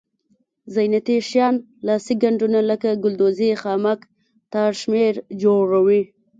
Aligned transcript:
زینتي 0.73 1.17
شیان 1.29 1.55
لاسي 1.87 2.13
ګنډونه 2.21 2.59
لکه 2.69 2.89
ګلدوزي 3.03 3.49
خامک 3.61 3.99
تار 4.51 4.71
شمېر 4.81 5.13
جوړیږي. 5.41 6.01